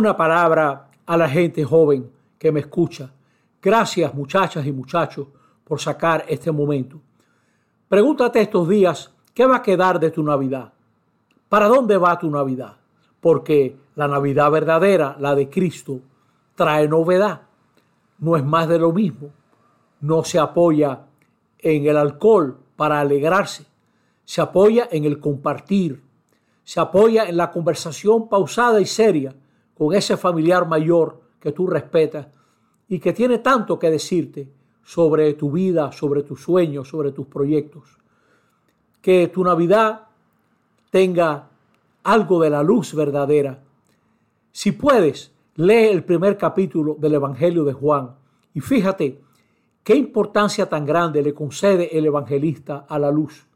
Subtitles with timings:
[0.00, 3.12] una palabra a la gente joven que me escucha.
[3.60, 5.26] Gracias muchachas y muchachos
[5.62, 6.98] por sacar este momento.
[7.86, 10.72] Pregúntate estos días, ¿qué va a quedar de tu Navidad?
[11.50, 12.78] ¿Para dónde va tu Navidad?
[13.20, 16.00] Porque la Navidad verdadera, la de Cristo,
[16.54, 17.42] trae novedad.
[18.20, 19.28] No es más de lo mismo.
[20.00, 21.00] No se apoya
[21.58, 23.66] en el alcohol para alegrarse.
[24.24, 26.02] Se apoya en el compartir.
[26.64, 29.34] Se apoya en la conversación pausada y seria
[29.80, 32.26] con ese familiar mayor que tú respetas
[32.86, 34.46] y que tiene tanto que decirte
[34.82, 37.96] sobre tu vida, sobre tus sueños, sobre tus proyectos.
[39.00, 40.02] Que tu Navidad
[40.90, 41.48] tenga
[42.02, 43.62] algo de la luz verdadera.
[44.52, 48.16] Si puedes, lee el primer capítulo del Evangelio de Juan
[48.52, 49.22] y fíjate
[49.82, 53.46] qué importancia tan grande le concede el evangelista a la luz.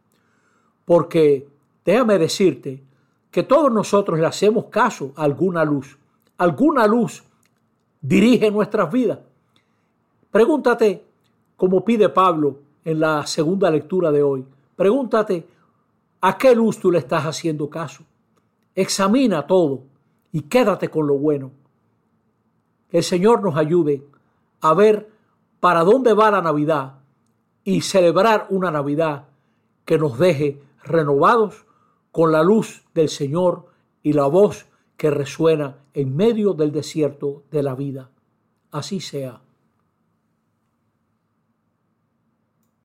[0.87, 1.47] Porque
[1.85, 2.83] déjame decirte
[3.31, 5.99] que todos nosotros le hacemos caso a alguna luz
[6.39, 7.25] alguna luz
[8.01, 9.19] dirige nuestras vidas.
[10.31, 11.05] Pregúntate,
[11.57, 14.45] como pide Pablo en la segunda lectura de hoy,
[14.77, 15.47] pregúntate
[16.21, 18.05] a qué luz tú le estás haciendo caso.
[18.75, 19.83] Examina todo
[20.33, 21.51] y quédate con lo bueno.
[22.91, 24.03] Que el Señor nos ayude
[24.61, 25.11] a ver
[25.61, 26.95] para dónde va la Navidad
[27.63, 29.25] y celebrar una Navidad
[29.85, 31.65] que nos deje renovados
[32.11, 33.67] con la luz del Señor
[34.03, 38.11] y la voz que resuena en medio del desierto de la vida.
[38.71, 39.43] Así sea.